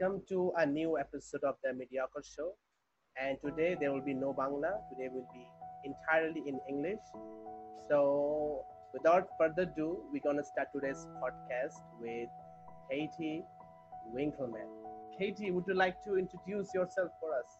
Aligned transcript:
welcome 0.00 0.22
to 0.28 0.52
a 0.58 0.66
new 0.66 0.98
episode 0.98 1.42
of 1.44 1.54
the 1.64 1.72
Mediocre 1.72 2.22
Show. 2.22 2.54
And 3.20 3.36
today 3.44 3.76
there 3.80 3.92
will 3.92 4.04
be 4.04 4.14
no 4.14 4.32
Bangla. 4.32 4.80
Today 4.90 5.08
will 5.12 5.26
be 5.32 5.46
entirely 5.84 6.42
in 6.46 6.60
English. 6.68 7.00
So 7.88 8.62
without 8.92 9.28
further 9.38 9.62
ado, 9.62 10.02
we're 10.12 10.22
gonna 10.22 10.44
start 10.44 10.68
today's 10.74 11.06
podcast 11.22 11.80
with 12.00 12.28
Katie 12.90 13.44
Winkleman. 14.12 14.68
Katie, 15.18 15.50
would 15.50 15.64
you 15.66 15.74
like 15.74 16.02
to 16.04 16.16
introduce 16.16 16.72
yourself 16.74 17.10
for 17.20 17.34
us? 17.34 17.58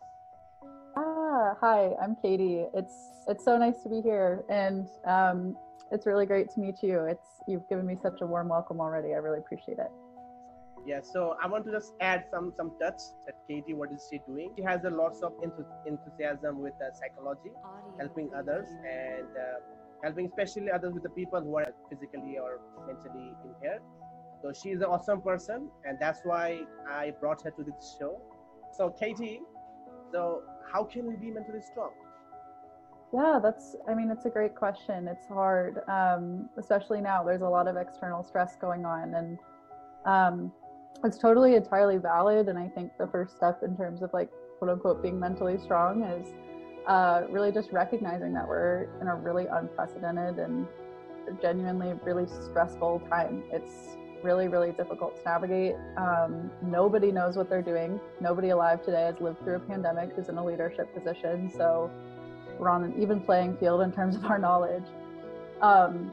Ah, 0.97 1.57
hi, 1.61 1.93
I'm 2.03 2.17
Katie. 2.23 2.67
It's 2.75 2.95
it's 3.27 3.45
so 3.45 3.59
nice 3.59 3.83
to 3.83 3.89
be 3.89 4.01
here, 4.01 4.45
and 4.49 4.87
um, 5.07 5.57
it's 5.91 6.07
really 6.07 6.27
great 6.27 6.51
to 6.51 6.61
meet 6.61 6.83
you. 6.83 7.01
It's 7.05 7.27
you've 7.49 7.69
given 7.69 7.87
me 7.87 7.97
such 8.01 8.21
a 8.21 8.27
warm 8.27 8.49
welcome 8.49 8.81
already. 8.81 9.15
I 9.15 9.19
really 9.19 9.39
appreciate 9.39 9.79
it. 9.79 9.91
Yeah, 10.87 11.01
so 11.03 11.37
I 11.43 11.47
want 11.47 11.67
to 11.67 11.73
just 11.73 11.93
add 12.01 12.25
some 12.31 12.53
some 12.57 12.73
touch 12.81 13.01
that 13.27 13.37
Katie, 13.47 13.75
what 13.75 13.93
is 13.93 14.07
she 14.11 14.21
doing? 14.27 14.51
She 14.57 14.63
has 14.63 14.85
a 14.85 14.91
lots 14.91 15.23
of 15.23 15.33
enthusiasm 15.43 16.63
with 16.63 16.75
uh, 16.81 16.93
psychology, 16.95 17.53
helping 17.99 18.31
others 18.35 18.69
and 18.89 19.27
uh, 19.37 19.61
helping 20.03 20.27
especially 20.27 20.71
others 20.71 20.95
with 20.95 21.03
the 21.03 21.11
people 21.11 21.41
who 21.41 21.57
are 21.57 21.67
physically 21.91 22.39
or 22.39 22.61
mentally 22.87 23.35
impaired. 23.45 23.83
So 24.43 24.53
she's 24.53 24.79
an 24.79 24.85
awesome 24.85 25.21
person, 25.21 25.69
and 25.85 25.99
that's 26.01 26.21
why 26.25 26.61
I 26.89 27.13
brought 27.21 27.43
her 27.43 27.51
to 27.51 27.63
this 27.63 27.97
show. 27.99 28.21
So 28.73 28.91
Katie, 28.91 29.41
so 30.13 30.43
how 30.73 30.85
can 30.85 31.07
we 31.07 31.17
be 31.17 31.31
mentally 31.31 31.61
strong? 31.61 31.91
Yeah, 33.13 33.41
that's, 33.43 33.75
I 33.89 33.95
mean, 33.95 34.11
it's 34.11 34.27
a 34.27 34.31
great 34.31 34.55
question. 34.55 35.09
It's 35.09 35.27
hard, 35.27 35.81
um, 35.89 36.49
especially 36.59 37.01
now. 37.01 37.25
There's 37.25 37.41
a 37.41 37.49
lot 37.49 37.67
of 37.67 37.77
external 37.77 38.23
stress 38.23 38.57
going 38.57 38.85
on, 38.85 39.15
and 39.15 39.39
um, 40.05 40.53
it's 41.05 41.19
totally 41.19 41.55
entirely 41.55 41.99
valid. 41.99 42.49
And 42.49 42.59
I 42.59 42.69
think 42.69 42.93
the 42.99 43.07
first 43.07 43.37
step 43.37 43.63
in 43.63 43.77
terms 43.77 44.03
of 44.03 44.11
like, 44.13 44.31
quote 44.59 44.71
unquote, 44.71 45.03
being 45.03 45.19
mentally 45.19 45.59
strong 45.59 46.03
is 46.03 46.29
uh, 46.87 47.23
really 47.31 47.53
just 47.53 47.71
recognizing 47.73 48.33
that 48.35 48.49
we're 48.49 48.89
in 49.01 49.09
a 49.09 49.15
really 49.15 49.47
unprecedented 49.47 50.39
and 50.39 50.67
genuinely 51.41 51.93
really 52.05 52.27
stressful 52.27 53.03
time. 53.11 53.45
It's 53.53 53.97
really, 54.23 54.49
really 54.49 54.73
difficult 54.73 55.17
to 55.17 55.23
navigate. 55.25 55.77
Um, 55.97 56.51
nobody 56.63 57.13
knows 57.13 57.37
what 57.37 57.49
they're 57.49 57.63
doing. 57.63 58.01
Nobody 58.21 58.49
alive 58.49 58.85
today 58.85 59.03
has 59.03 59.21
lived 59.21 59.41
through 59.45 59.57
a 59.57 59.61
pandemic 59.61 60.11
who's 60.17 60.29
in 60.29 60.39
a 60.39 60.45
leadership 60.45 60.93
position. 60.95 61.51
So 61.57 61.91
we're 62.59 62.71
on 62.71 62.85
an 62.85 63.01
even 63.01 63.21
playing 63.21 63.57
field 63.59 63.83
in 63.83 63.93
terms 63.93 64.17
of 64.17 64.25
our 64.25 64.39
knowledge. 64.39 64.85
Um, 65.61 66.13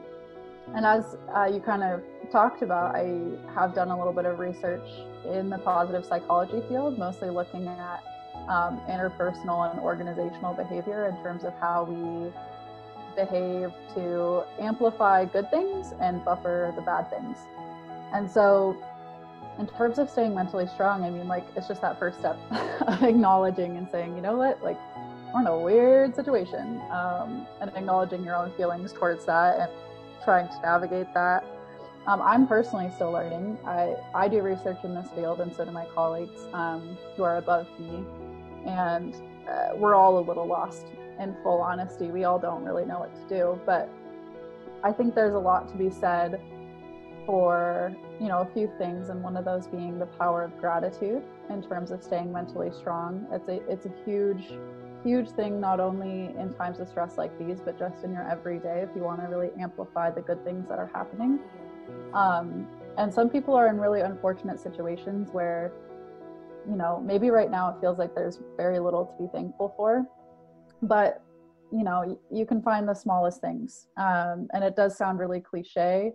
and 0.74 0.84
as 0.84 1.16
uh, 1.34 1.44
you 1.44 1.60
kind 1.60 1.82
of 1.82 2.02
talked 2.30 2.62
about, 2.62 2.94
I 2.94 3.30
have 3.54 3.74
done 3.74 3.90
a 3.90 3.96
little 3.96 4.12
bit 4.12 4.24
of 4.24 4.38
research 4.38 4.88
in 5.24 5.48
the 5.48 5.58
positive 5.58 6.04
psychology 6.04 6.62
field, 6.68 6.98
mostly 6.98 7.30
looking 7.30 7.66
at 7.68 8.02
um, 8.48 8.80
interpersonal 8.88 9.70
and 9.70 9.80
organizational 9.80 10.54
behavior 10.54 11.06
in 11.08 11.22
terms 11.22 11.44
of 11.44 11.54
how 11.60 11.84
we 11.84 12.32
behave 13.16 13.72
to 13.94 14.44
amplify 14.58 15.24
good 15.24 15.50
things 15.50 15.94
and 16.00 16.24
buffer 16.24 16.72
the 16.76 16.82
bad 16.82 17.08
things. 17.10 17.38
And 18.12 18.30
so, 18.30 18.76
in 19.58 19.66
terms 19.66 19.98
of 19.98 20.10
staying 20.10 20.34
mentally 20.34 20.66
strong, 20.66 21.04
I 21.04 21.10
mean, 21.10 21.28
like, 21.28 21.46
it's 21.56 21.68
just 21.68 21.80
that 21.80 21.98
first 21.98 22.18
step 22.18 22.38
of 22.86 23.02
acknowledging 23.02 23.76
and 23.76 23.88
saying, 23.90 24.14
you 24.14 24.20
know 24.20 24.36
what, 24.36 24.62
like, 24.62 24.78
we're 25.32 25.40
in 25.40 25.46
a 25.46 25.58
weird 25.58 26.14
situation, 26.14 26.80
um, 26.90 27.46
and 27.60 27.70
acknowledging 27.74 28.24
your 28.24 28.36
own 28.36 28.52
feelings 28.56 28.92
towards 28.92 29.24
that 29.26 29.58
and 29.60 29.70
trying 30.24 30.48
to 30.48 30.60
navigate 30.62 31.12
that. 31.14 31.44
Um, 32.06 32.22
I'm 32.22 32.46
personally 32.46 32.90
still 32.94 33.10
learning. 33.10 33.58
I, 33.66 33.96
I 34.14 34.28
do 34.28 34.40
research 34.40 34.78
in 34.84 34.94
this 34.94 35.08
field, 35.10 35.40
and 35.40 35.54
so 35.54 35.64
do 35.64 35.72
my 35.72 35.86
colleagues 35.86 36.42
um, 36.52 36.96
who 37.16 37.24
are 37.24 37.38
above 37.38 37.66
me. 37.80 38.04
And 38.64 39.14
uh, 39.48 39.76
we're 39.76 39.94
all 39.94 40.18
a 40.18 40.24
little 40.24 40.46
lost 40.46 40.86
in 41.18 41.36
full 41.42 41.60
honesty. 41.60 42.06
We 42.06 42.24
all 42.24 42.38
don't 42.38 42.64
really 42.64 42.84
know 42.84 43.00
what 43.00 43.14
to 43.14 43.34
do. 43.34 43.60
But 43.66 43.88
I 44.84 44.92
think 44.92 45.14
there's 45.14 45.34
a 45.34 45.38
lot 45.38 45.68
to 45.70 45.76
be 45.76 45.90
said 45.90 46.40
for 47.26 47.92
you 48.20 48.28
know 48.28 48.38
a 48.38 48.54
few 48.54 48.70
things 48.78 49.08
and 49.08 49.20
one 49.22 49.36
of 49.36 49.44
those 49.44 49.66
being 49.66 49.98
the 49.98 50.06
power 50.06 50.44
of 50.44 50.56
gratitude 50.58 51.22
in 51.50 51.60
terms 51.60 51.90
of 51.90 52.00
staying 52.02 52.32
mentally 52.32 52.70
strong 52.70 53.26
it's 53.32 53.48
a 53.48 53.56
it's 53.68 53.84
a 53.84 53.92
huge 54.04 54.52
huge 55.04 55.30
thing 55.30 55.60
not 55.60 55.80
only 55.80 56.34
in 56.38 56.52
times 56.54 56.80
of 56.80 56.88
stress 56.88 57.16
like 57.16 57.36
these 57.38 57.60
but 57.60 57.78
just 57.78 58.04
in 58.04 58.12
your 58.12 58.28
everyday 58.28 58.80
if 58.82 58.88
you 58.94 59.02
want 59.02 59.20
to 59.20 59.26
really 59.26 59.50
amplify 59.60 60.10
the 60.10 60.20
good 60.20 60.42
things 60.44 60.68
that 60.68 60.78
are 60.78 60.90
happening. 60.92 61.38
Um, 62.12 62.66
and 62.98 63.12
some 63.12 63.28
people 63.28 63.54
are 63.54 63.68
in 63.68 63.78
really 63.78 64.00
unfortunate 64.00 64.60
situations 64.60 65.28
where 65.32 65.72
you 66.68 66.76
know 66.76 67.00
maybe 67.04 67.30
right 67.30 67.50
now 67.50 67.70
it 67.70 67.80
feels 67.80 67.98
like 67.98 68.14
there's 68.14 68.40
very 68.56 68.78
little 68.78 69.06
to 69.06 69.22
be 69.22 69.28
thankful 69.32 69.72
for 69.76 70.04
but 70.82 71.22
you 71.72 71.84
know 71.84 72.18
you 72.30 72.44
can 72.46 72.62
find 72.62 72.88
the 72.88 72.94
smallest 72.94 73.40
things. 73.40 73.88
Um, 73.96 74.48
and 74.52 74.64
it 74.64 74.76
does 74.76 74.96
sound 74.96 75.18
really 75.18 75.40
cliche 75.40 76.12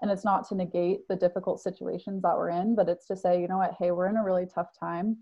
and 0.00 0.10
it's 0.10 0.24
not 0.24 0.48
to 0.48 0.54
negate 0.54 1.00
the 1.08 1.16
difficult 1.16 1.60
situations 1.60 2.22
that 2.22 2.36
we're 2.36 2.50
in 2.50 2.74
but 2.74 2.88
it's 2.88 3.06
to 3.06 3.16
say 3.16 3.40
you 3.40 3.48
know 3.48 3.58
what 3.58 3.74
hey 3.78 3.90
we're 3.90 4.08
in 4.08 4.16
a 4.16 4.24
really 4.24 4.46
tough 4.46 4.68
time 4.78 5.16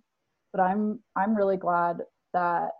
but 0.53 0.61
i'm 0.61 1.01
i'm 1.17 1.35
really 1.35 1.57
glad 1.57 1.99
that 2.33 2.71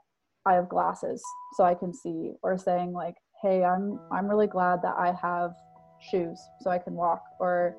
i 0.47 0.55
have 0.55 0.69
glasses 0.69 1.23
so 1.57 1.65
i 1.65 1.75
can 1.75 1.93
see 1.93 2.33
or 2.43 2.57
saying 2.57 2.93
like 2.93 3.17
hey 3.43 3.65
i'm 3.65 3.99
i'm 4.13 4.27
really 4.27 4.47
glad 4.47 4.81
that 4.83 4.95
i 4.99 5.13
have 5.21 5.53
shoes 6.01 6.41
so 6.61 6.71
i 6.71 6.79
can 6.79 6.95
walk 6.95 7.23
or 7.41 7.77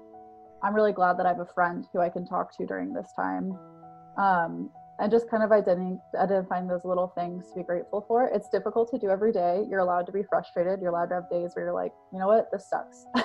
i'm 0.63 0.73
really 0.73 0.93
glad 0.93 1.17
that 1.17 1.25
i 1.25 1.29
have 1.29 1.39
a 1.39 1.53
friend 1.53 1.85
who 1.93 1.99
i 1.99 2.09
can 2.09 2.25
talk 2.25 2.55
to 2.55 2.65
during 2.65 2.93
this 2.93 3.09
time 3.15 3.57
um, 4.17 4.69
and 4.99 5.11
just 5.11 5.29
kind 5.29 5.43
of 5.43 5.51
identifying, 5.51 5.99
identifying 6.15 6.67
those 6.67 6.83
little 6.83 7.11
things 7.15 7.49
to 7.49 7.55
be 7.57 7.63
grateful 7.63 8.03
for. 8.07 8.29
It's 8.33 8.49
difficult 8.49 8.89
to 8.91 8.97
do 8.97 9.09
every 9.09 9.31
day. 9.31 9.63
You're 9.69 9.79
allowed 9.79 10.05
to 10.07 10.11
be 10.11 10.23
frustrated. 10.23 10.81
You're 10.81 10.89
allowed 10.89 11.09
to 11.09 11.15
have 11.15 11.29
days 11.29 11.51
where 11.55 11.65
you're 11.65 11.73
like, 11.73 11.93
you 12.11 12.19
know 12.19 12.27
what, 12.27 12.49
this 12.51 12.67
sucks. 12.69 13.05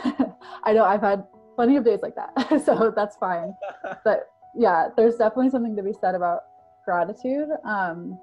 I 0.65 0.73
know 0.73 0.85
I've 0.85 1.01
had 1.01 1.25
plenty 1.57 1.77
of 1.77 1.85
days 1.85 2.01
like 2.03 2.15
that, 2.17 2.63
so 2.67 2.93
that's 2.95 3.17
fine. 3.17 3.55
but 4.05 4.29
yeah, 4.55 4.89
there's 4.97 5.17
definitely 5.17 5.51
something 5.51 5.77
to 5.77 5.83
be 5.83 5.93
said 5.99 6.15
about 6.15 6.41
gratitude. 6.85 7.49
Um, 7.65 8.19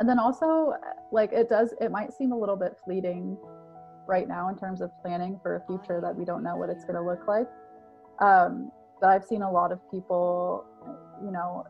and 0.00 0.08
then 0.08 0.18
also, 0.18 0.74
like 1.12 1.32
it 1.32 1.48
does, 1.48 1.74
it 1.80 1.90
might 1.90 2.12
seem 2.12 2.32
a 2.32 2.38
little 2.38 2.56
bit 2.56 2.76
fleeting 2.84 3.36
right 4.06 4.28
now 4.28 4.48
in 4.48 4.56
terms 4.56 4.80
of 4.80 4.90
planning 5.02 5.38
for 5.42 5.56
a 5.56 5.66
future 5.66 6.00
that 6.00 6.14
we 6.14 6.24
don't 6.24 6.42
know 6.42 6.56
what 6.56 6.68
it's 6.68 6.84
going 6.84 6.96
to 6.96 7.02
look 7.02 7.26
like. 7.26 7.46
Um, 8.20 8.70
but 9.00 9.10
I've 9.10 9.24
seen 9.24 9.42
a 9.42 9.50
lot 9.50 9.72
of 9.72 9.80
people, 9.90 10.64
you 11.24 11.30
know, 11.30 11.64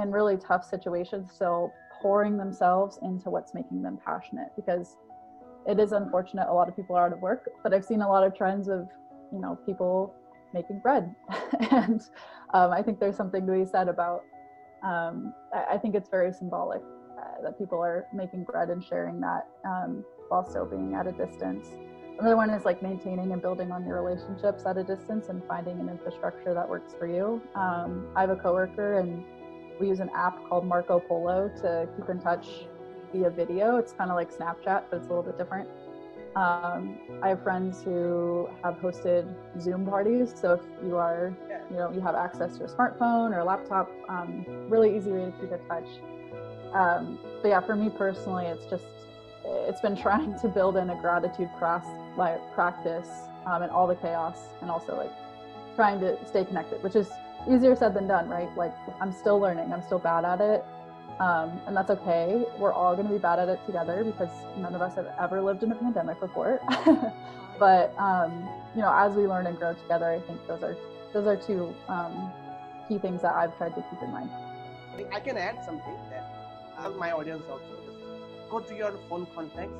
in 0.00 0.10
really 0.10 0.36
tough 0.36 0.64
situations 0.64 1.30
still 1.32 1.72
pouring 2.02 2.36
themselves 2.36 2.98
into 3.02 3.30
what's 3.30 3.54
making 3.54 3.82
them 3.82 3.98
passionate 4.04 4.48
because 4.56 4.96
it 5.66 5.78
is 5.78 5.92
unfortunate 5.92 6.46
a 6.48 6.52
lot 6.52 6.68
of 6.68 6.76
people 6.76 6.96
are 6.96 7.06
out 7.06 7.12
of 7.12 7.20
work 7.20 7.48
but 7.62 7.72
i've 7.72 7.84
seen 7.84 8.02
a 8.02 8.08
lot 8.08 8.24
of 8.24 8.36
trends 8.36 8.68
of 8.68 8.88
you 9.32 9.40
know 9.40 9.58
people 9.64 10.14
making 10.52 10.78
bread 10.80 11.14
and 11.70 12.02
um, 12.52 12.70
i 12.72 12.82
think 12.82 13.00
there's 13.00 13.16
something 13.16 13.46
to 13.46 13.52
be 13.52 13.64
said 13.64 13.88
about 13.88 14.22
um, 14.82 15.32
I, 15.54 15.76
I, 15.76 15.78
think 15.78 15.94
it's 15.94 16.10
very 16.10 16.30
symbolic 16.30 16.82
that 17.42 17.58
people 17.58 17.80
are 17.80 18.06
making 18.12 18.44
bread 18.44 18.70
and 18.70 18.84
sharing 18.84 19.20
that 19.20 19.46
um, 19.64 20.04
while 20.28 20.48
still 20.48 20.66
being 20.66 20.94
at 20.94 21.06
a 21.06 21.12
distance 21.12 21.68
another 22.18 22.36
one 22.36 22.50
is 22.50 22.64
like 22.64 22.82
maintaining 22.82 23.32
and 23.32 23.42
building 23.42 23.72
on 23.72 23.84
your 23.84 24.00
relationships 24.00 24.64
at 24.66 24.76
a 24.76 24.84
distance 24.84 25.28
and 25.28 25.42
finding 25.48 25.80
an 25.80 25.88
infrastructure 25.88 26.54
that 26.54 26.68
works 26.68 26.94
for 26.98 27.06
you 27.06 27.42
um, 27.54 28.06
i 28.16 28.20
have 28.20 28.30
a 28.30 28.36
coworker 28.36 28.98
and 28.98 29.24
we 29.80 29.88
use 29.88 30.00
an 30.00 30.10
app 30.14 30.48
called 30.48 30.64
Marco 30.66 31.00
Polo 31.00 31.48
to 31.62 31.88
keep 31.96 32.08
in 32.08 32.20
touch 32.20 32.66
via 33.12 33.30
video. 33.30 33.76
It's 33.76 33.92
kind 33.92 34.10
of 34.10 34.16
like 34.16 34.32
Snapchat, 34.32 34.84
but 34.90 34.96
it's 34.96 35.06
a 35.06 35.08
little 35.08 35.22
bit 35.22 35.38
different. 35.38 35.68
Um, 36.36 36.98
I 37.22 37.28
have 37.28 37.42
friends 37.42 37.82
who 37.82 38.48
have 38.62 38.74
hosted 38.76 39.32
Zoom 39.60 39.86
parties. 39.86 40.34
So 40.36 40.54
if 40.54 40.60
you 40.84 40.96
are, 40.96 41.32
you 41.70 41.76
know, 41.76 41.92
you 41.92 42.00
have 42.00 42.16
access 42.16 42.56
to 42.58 42.64
a 42.64 42.68
smartphone 42.68 43.32
or 43.32 43.40
a 43.40 43.44
laptop, 43.44 43.90
um, 44.08 44.44
really 44.68 44.96
easy 44.96 45.10
way 45.12 45.26
to 45.26 45.32
keep 45.40 45.52
in 45.52 45.64
touch. 45.68 45.86
Um, 46.74 47.18
but 47.40 47.48
yeah, 47.48 47.60
for 47.60 47.76
me 47.76 47.88
personally, 47.88 48.46
it's 48.46 48.66
just, 48.66 48.84
it's 49.44 49.80
been 49.80 49.96
trying 50.02 50.38
to 50.40 50.48
build 50.48 50.76
in 50.76 50.90
a 50.90 51.00
gratitude 51.00 51.50
class, 51.58 51.86
like 52.16 52.40
practice 52.54 53.08
um, 53.46 53.62
and 53.62 53.70
all 53.70 53.86
the 53.86 53.96
chaos 53.96 54.38
and 54.60 54.70
also 54.70 54.96
like 54.96 55.12
trying 55.76 56.00
to 56.00 56.16
stay 56.26 56.44
connected, 56.44 56.82
which 56.82 56.96
is 56.96 57.10
easier 57.50 57.76
said 57.76 57.94
than 57.94 58.06
done, 58.06 58.28
right? 58.28 58.54
Like 58.56 58.74
I'm 59.00 59.12
still 59.12 59.38
learning, 59.38 59.72
I'm 59.72 59.82
still 59.82 59.98
bad 59.98 60.24
at 60.24 60.40
it. 60.40 60.64
Um, 61.20 61.60
and 61.66 61.76
that's 61.76 61.90
okay. 61.90 62.44
We're 62.58 62.72
all 62.72 62.96
going 62.96 63.06
to 63.06 63.12
be 63.12 63.18
bad 63.18 63.38
at 63.38 63.48
it 63.48 63.64
together 63.66 64.02
because 64.02 64.30
none 64.56 64.74
of 64.74 64.82
us 64.82 64.96
have 64.96 65.06
ever 65.20 65.40
lived 65.40 65.62
in 65.62 65.70
a 65.70 65.74
pandemic 65.76 66.18
before. 66.18 66.60
but 67.58 67.96
um, 67.98 68.48
you 68.74 68.82
know, 68.82 68.92
as 68.92 69.14
we 69.14 69.26
learn 69.26 69.46
and 69.46 69.56
grow 69.56 69.74
together, 69.74 70.06
I 70.06 70.20
think 70.26 70.44
those 70.48 70.62
are 70.62 70.76
those 71.12 71.26
are 71.26 71.36
two 71.36 71.72
um, 71.88 72.32
key 72.88 72.98
things 72.98 73.22
that 73.22 73.34
I've 73.34 73.56
tried 73.56 73.76
to 73.76 73.84
keep 73.90 74.02
in 74.02 74.10
mind. 74.10 74.30
I 75.12 75.20
can 75.20 75.36
add 75.36 75.64
something 75.64 75.96
uh, 76.78 76.90
my 76.90 77.12
audience 77.12 77.44
also 77.50 77.76
just 77.86 77.98
go 78.50 78.60
to 78.60 78.74
your 78.74 78.92
phone 79.08 79.26
contacts, 79.34 79.72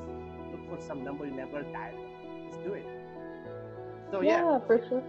look 0.51 0.69
for 0.69 0.81
some 0.85 1.03
number 1.03 1.25
you 1.25 1.31
never 1.31 1.63
dialed, 1.63 1.99
just 2.49 2.63
do 2.63 2.73
it. 2.73 2.85
So 4.11 4.21
yeah, 4.21 4.43
yeah 4.43 4.59
for 4.65 4.77
sure. 4.87 5.03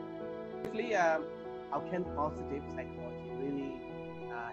Briefly, 0.63 0.95
um, 0.95 1.25
how 1.71 1.81
can 1.81 2.05
positive 2.17 2.63
psychology 2.75 3.31
really 3.41 3.75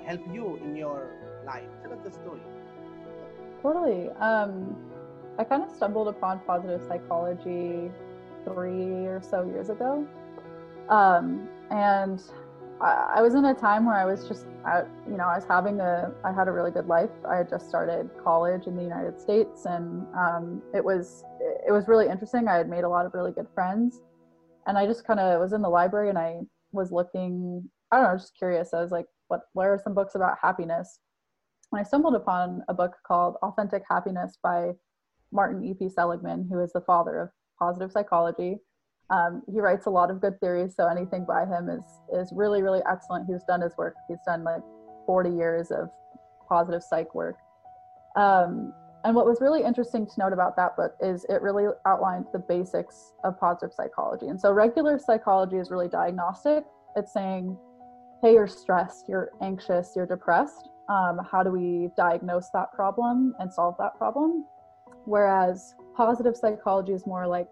help 0.05 0.21
you 0.33 0.59
in 0.63 0.75
your 0.75 1.09
life? 1.45 1.69
Tell 1.81 1.93
us 1.93 1.99
the 2.03 2.11
story. 2.11 2.41
Totally. 3.61 4.09
Um, 4.19 4.75
I 5.37 5.43
kind 5.43 5.63
of 5.63 5.71
stumbled 5.71 6.07
upon 6.07 6.39
positive 6.41 6.81
psychology 6.87 7.89
three 8.45 9.07
or 9.07 9.21
so 9.21 9.45
years 9.45 9.69
ago. 9.69 10.05
Um, 10.89 11.47
and 11.71 12.21
I, 12.81 13.13
I, 13.15 13.21
was 13.21 13.35
in 13.35 13.45
a 13.45 13.53
time 13.53 13.85
where 13.85 13.95
I 13.95 14.05
was 14.05 14.27
just, 14.27 14.45
I, 14.65 14.83
you 15.09 15.17
know, 15.17 15.25
I 15.25 15.35
was 15.35 15.45
having 15.45 15.79
a, 15.79 16.11
I 16.23 16.31
had 16.31 16.47
a 16.47 16.51
really 16.51 16.71
good 16.71 16.87
life. 16.87 17.09
I 17.29 17.37
had 17.37 17.49
just 17.49 17.67
started 17.67 18.09
college 18.23 18.67
in 18.67 18.75
the 18.75 18.83
United 18.83 19.19
States, 19.19 19.65
and 19.65 20.05
um, 20.15 20.61
it 20.73 20.83
was, 20.83 21.23
it 21.67 21.71
was 21.71 21.87
really 21.87 22.07
interesting. 22.07 22.47
I 22.47 22.55
had 22.55 22.69
made 22.69 22.83
a 22.83 22.89
lot 22.89 23.05
of 23.05 23.13
really 23.13 23.31
good 23.31 23.47
friends, 23.53 24.01
and 24.65 24.77
I 24.77 24.85
just 24.85 25.05
kind 25.05 25.19
of 25.19 25.39
was 25.41 25.53
in 25.53 25.61
the 25.61 25.69
library 25.69 26.09
and 26.09 26.17
I 26.17 26.41
was 26.71 26.91
looking. 26.91 27.69
I 27.91 27.97
don't 27.97 28.05
know, 28.05 28.17
just 28.17 28.37
curious. 28.37 28.73
I 28.73 28.81
was 28.81 28.91
like, 28.91 29.05
what, 29.27 29.41
what 29.53 29.67
are 29.67 29.79
some 29.83 29.93
books 29.93 30.15
about 30.15 30.37
happiness? 30.41 30.99
And 31.71 31.79
I 31.79 31.83
stumbled 31.83 32.15
upon 32.15 32.63
a 32.67 32.73
book 32.73 32.93
called 33.05 33.35
Authentic 33.43 33.83
Happiness 33.89 34.37
by 34.41 34.71
Martin 35.31 35.63
E.P. 35.63 35.89
Seligman, 35.89 36.47
who 36.49 36.59
is 36.59 36.71
the 36.71 36.81
father 36.81 37.19
of 37.19 37.29
positive 37.59 37.91
psychology. 37.91 38.57
Um, 39.13 39.43
he 39.51 39.59
writes 39.59 39.85
a 39.85 39.91
lot 39.91 40.09
of 40.09 40.19
good 40.19 40.39
theories, 40.39 40.73
so 40.75 40.87
anything 40.87 41.23
by 41.25 41.45
him 41.45 41.69
is 41.69 41.83
is 42.19 42.33
really 42.35 42.61
really 42.61 42.81
excellent. 42.89 43.27
He's 43.27 43.43
done 43.43 43.61
his 43.61 43.73
work. 43.77 43.95
He's 44.07 44.23
done 44.25 44.43
like 44.43 44.63
40 45.05 45.29
years 45.29 45.69
of 45.71 45.89
positive 46.49 46.81
psych 46.81 47.13
work. 47.13 47.37
Um, 48.15 48.73
and 49.05 49.15
what 49.15 49.25
was 49.25 49.41
really 49.41 49.63
interesting 49.63 50.05
to 50.05 50.13
note 50.17 50.33
about 50.33 50.55
that 50.55 50.77
book 50.77 50.95
is 51.01 51.25
it 51.27 51.41
really 51.41 51.65
outlined 51.85 52.25
the 52.31 52.39
basics 52.39 53.13
of 53.23 53.37
positive 53.37 53.73
psychology. 53.73 54.27
And 54.27 54.39
so 54.39 54.51
regular 54.51 54.97
psychology 54.97 55.57
is 55.57 55.69
really 55.69 55.89
diagnostic. 55.89 56.63
It's 56.95 57.11
saying, 57.13 57.57
hey, 58.21 58.33
you're 58.33 58.47
stressed, 58.47 59.09
you're 59.09 59.31
anxious, 59.41 59.91
you're 59.95 60.05
depressed. 60.05 60.69
Um, 60.87 61.19
how 61.29 61.43
do 61.43 61.51
we 61.51 61.89
diagnose 61.97 62.49
that 62.53 62.71
problem 62.73 63.35
and 63.39 63.51
solve 63.51 63.75
that 63.79 63.97
problem? 63.97 64.45
Whereas 65.05 65.75
positive 65.97 66.37
psychology 66.37 66.93
is 66.93 67.05
more 67.05 67.27
like 67.27 67.49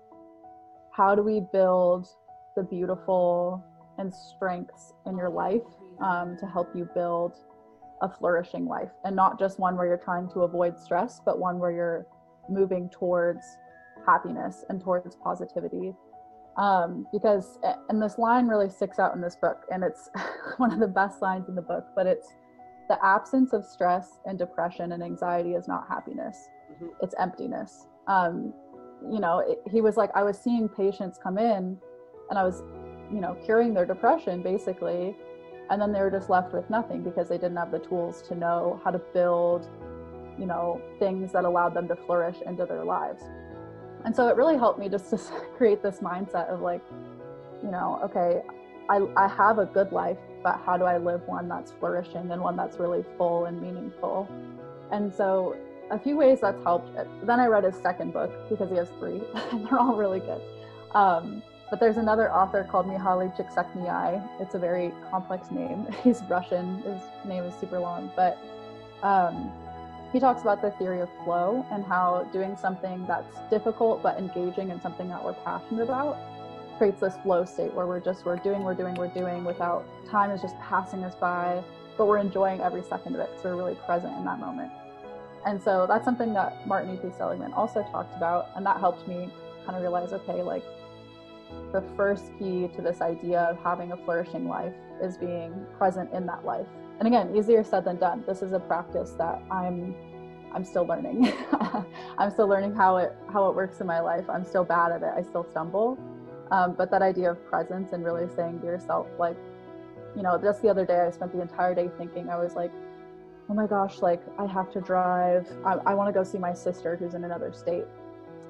how 0.91 1.15
do 1.15 1.21
we 1.21 1.41
build 1.51 2.07
the 2.55 2.63
beautiful 2.63 3.63
and 3.97 4.13
strengths 4.13 4.93
in 5.05 5.17
your 5.17 5.29
life 5.29 5.61
um, 6.03 6.37
to 6.39 6.45
help 6.45 6.69
you 6.75 6.89
build 6.93 7.33
a 8.01 8.09
flourishing 8.09 8.65
life 8.65 8.89
and 9.05 9.15
not 9.15 9.37
just 9.37 9.59
one 9.59 9.77
where 9.77 9.85
you're 9.85 9.97
trying 9.97 10.27
to 10.29 10.41
avoid 10.41 10.77
stress, 10.77 11.21
but 11.23 11.39
one 11.39 11.59
where 11.59 11.71
you're 11.71 12.07
moving 12.49 12.89
towards 12.89 13.41
happiness 14.05 14.65
and 14.69 14.81
towards 14.81 15.15
positivity. 15.15 15.93
Um, 16.57 17.07
because, 17.13 17.59
and 17.89 18.01
this 18.01 18.17
line 18.17 18.47
really 18.47 18.69
sticks 18.69 18.99
out 18.99 19.15
in 19.15 19.21
this 19.21 19.37
book, 19.37 19.61
and 19.71 19.83
it's 19.83 20.09
one 20.57 20.73
of 20.73 20.79
the 20.79 20.87
best 20.87 21.21
lines 21.21 21.47
in 21.47 21.55
the 21.55 21.61
book, 21.61 21.85
but 21.95 22.07
it's 22.07 22.27
the 22.91 23.05
absence 23.05 23.53
of 23.53 23.63
stress 23.63 24.19
and 24.25 24.37
depression 24.37 24.91
and 24.91 25.01
anxiety 25.01 25.51
is 25.51 25.65
not 25.65 25.87
happiness 25.87 26.49
mm-hmm. 26.73 26.87
it's 27.01 27.15
emptiness 27.17 27.87
um, 28.07 28.53
you 29.09 29.19
know 29.19 29.39
it, 29.39 29.59
he 29.71 29.81
was 29.81 29.97
like 29.97 30.09
i 30.15 30.23
was 30.23 30.37
seeing 30.37 30.69
patients 30.69 31.19
come 31.21 31.37
in 31.37 31.77
and 32.29 32.37
i 32.37 32.43
was 32.43 32.63
you 33.13 33.19
know 33.19 33.35
curing 33.45 33.73
their 33.73 33.85
depression 33.85 34.41
basically. 34.41 35.15
And 35.69 35.81
then 35.81 35.93
they 35.93 36.01
were 36.01 36.11
just 36.11 36.29
left 36.29 36.51
with 36.51 36.69
nothing 36.69 37.01
because 37.01 37.29
they 37.29 37.37
didn't 37.37 37.55
have 37.55 37.71
the 37.71 37.79
tools 37.79 38.21
to 38.23 38.35
know 38.35 38.81
how 38.83 38.91
to 38.91 38.99
build 39.13 39.69
you 40.39 40.45
know 40.45 40.81
things 40.99 41.31
that 41.33 41.45
allowed 41.45 41.73
them 41.73 41.87
to 41.87 41.95
flourish 41.95 42.37
into 42.45 42.65
their 42.65 42.83
lives. 42.83 43.23
And 44.03 44.15
so 44.15 44.27
it 44.27 44.35
really 44.35 44.57
helped 44.57 44.79
me 44.79 44.89
just 44.89 45.09
to 45.11 45.17
create 45.57 45.83
this 45.83 45.99
mindset 45.99 46.47
of 46.47 46.61
like 46.61 46.81
you 47.63 47.71
know 47.71 47.99
okay 48.03 48.41
I, 48.89 49.07
I 49.15 49.27
have 49.27 49.59
a 49.59 49.65
good 49.65 49.91
life 49.91 50.17
but 50.43 50.59
how 50.65 50.75
do 50.75 50.85
i 50.85 50.97
live 50.97 51.21
one 51.27 51.47
that's 51.47 51.71
flourishing 51.71 52.31
and 52.31 52.41
one 52.41 52.57
that's 52.57 52.77
really 52.77 53.05
full 53.17 53.45
and 53.45 53.61
meaningful? 53.61 54.27
And 54.91 55.13
so 55.13 55.55
a 55.91 55.99
few 55.99 56.15
ways 56.15 56.39
that's 56.41 56.61
helped. 56.63 56.89
Then 57.25 57.39
I 57.39 57.47
read 57.47 57.65
his 57.65 57.75
second 57.75 58.13
book 58.13 58.31
because 58.49 58.69
he 58.69 58.77
has 58.77 58.89
three, 58.97 59.21
and 59.51 59.65
they're 59.65 59.79
all 59.79 59.95
really 59.95 60.19
good. 60.19 60.41
Um, 60.93 61.43
but 61.69 61.79
there's 61.79 61.97
another 61.97 62.31
author 62.33 62.67
called 62.69 62.87
Mihaly 62.87 63.35
Csikszentmihalyi. 63.35 64.41
It's 64.41 64.55
a 64.55 64.59
very 64.59 64.91
complex 65.09 65.51
name. 65.51 65.87
He's 66.03 66.21
Russian. 66.23 66.81
His 66.81 67.01
name 67.25 67.43
is 67.43 67.53
super 67.59 67.79
long, 67.79 68.11
but 68.15 68.37
um, 69.03 69.51
he 70.11 70.19
talks 70.19 70.41
about 70.41 70.61
the 70.61 70.71
theory 70.71 70.99
of 71.01 71.09
flow 71.23 71.65
and 71.71 71.85
how 71.85 72.27
doing 72.33 72.57
something 72.57 73.05
that's 73.07 73.37
difficult 73.49 74.03
but 74.03 74.17
engaging 74.17 74.71
and 74.71 74.81
something 74.81 75.07
that 75.07 75.23
we're 75.23 75.33
passionate 75.33 75.83
about 75.83 76.17
creates 76.77 76.99
this 76.99 77.15
flow 77.23 77.45
state 77.45 77.73
where 77.73 77.85
we're 77.87 78.01
just 78.01 78.25
we're 78.25 78.35
doing, 78.37 78.63
we're 78.63 78.73
doing, 78.73 78.93
we're 78.95 79.07
doing 79.07 79.45
without 79.45 79.85
time 80.09 80.31
is 80.31 80.41
just 80.41 80.59
passing 80.59 81.03
us 81.03 81.15
by, 81.15 81.63
but 81.97 82.07
we're 82.07 82.17
enjoying 82.17 82.59
every 82.59 82.83
second 82.83 83.15
of 83.15 83.21
it 83.21 83.29
because 83.29 83.45
we're 83.45 83.55
really 83.55 83.75
present 83.85 84.15
in 84.17 84.25
that 84.25 84.39
moment. 84.39 84.71
And 85.45 85.61
so 85.61 85.85
that's 85.87 86.05
something 86.05 86.33
that 86.33 86.67
Martin 86.67 86.93
E.P. 86.95 87.09
Seligman 87.17 87.53
also 87.53 87.83
talked 87.91 88.15
about. 88.15 88.49
And 88.55 88.65
that 88.65 88.79
helped 88.79 89.07
me 89.07 89.29
kind 89.65 89.75
of 89.75 89.81
realize 89.81 90.13
okay, 90.13 90.41
like 90.41 90.63
the 91.71 91.81
first 91.95 92.25
key 92.37 92.69
to 92.75 92.81
this 92.81 93.01
idea 93.01 93.41
of 93.41 93.57
having 93.59 93.91
a 93.91 93.97
flourishing 93.97 94.47
life 94.47 94.73
is 95.01 95.17
being 95.17 95.65
present 95.77 96.11
in 96.13 96.25
that 96.27 96.45
life. 96.45 96.67
And 96.99 97.07
again, 97.07 97.35
easier 97.35 97.63
said 97.63 97.85
than 97.85 97.97
done. 97.97 98.23
This 98.27 98.41
is 98.41 98.51
a 98.51 98.59
practice 98.59 99.11
that 99.17 99.41
I'm 99.49 99.95
I'm 100.53 100.65
still 100.65 100.85
learning. 100.85 101.33
I'm 102.17 102.29
still 102.29 102.47
learning 102.47 102.75
how 102.75 102.97
it 102.97 103.15
how 103.31 103.49
it 103.49 103.55
works 103.55 103.79
in 103.81 103.87
my 103.87 103.99
life. 103.99 104.29
I'm 104.29 104.45
still 104.45 104.63
bad 104.63 104.91
at 104.91 105.01
it. 105.01 105.13
I 105.15 105.21
still 105.21 105.45
stumble. 105.49 105.97
Um, 106.51 106.73
but 106.73 106.91
that 106.91 107.01
idea 107.01 107.31
of 107.31 107.43
presence 107.45 107.93
and 107.93 108.03
really 108.03 108.27
saying 108.35 108.59
to 108.59 108.65
yourself, 108.65 109.07
like, 109.17 109.37
you 110.17 110.21
know, 110.21 110.37
just 110.37 110.61
the 110.61 110.67
other 110.67 110.85
day, 110.85 110.99
I 110.99 111.09
spent 111.09 111.31
the 111.31 111.41
entire 111.41 111.73
day 111.73 111.89
thinking. 111.97 112.29
I 112.29 112.37
was 112.37 112.55
like, 112.55 112.71
oh 113.51 113.53
my 113.53 113.67
gosh, 113.67 114.01
like 114.01 114.21
I 114.39 114.45
have 114.45 114.71
to 114.71 114.79
drive. 114.79 115.45
I, 115.65 115.73
I 115.85 115.93
want 115.93 116.07
to 116.07 116.13
go 116.17 116.23
see 116.23 116.37
my 116.37 116.53
sister 116.53 116.95
who's 116.95 117.15
in 117.15 117.25
another 117.25 117.51
state. 117.51 117.83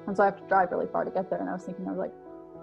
And 0.06 0.16
so 0.16 0.22
I 0.22 0.26
have 0.26 0.36
to 0.36 0.46
drive 0.46 0.70
really 0.70 0.86
far 0.86 1.04
to 1.04 1.10
get 1.10 1.28
there. 1.28 1.40
And 1.40 1.50
I 1.50 1.54
was 1.54 1.64
thinking, 1.64 1.88
I 1.88 1.90
was 1.90 1.98
like, 1.98 2.12